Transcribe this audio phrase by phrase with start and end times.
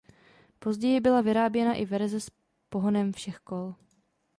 [0.59, 2.31] Později byla vyráběna i verze s
[2.69, 3.75] pohonem všech kol.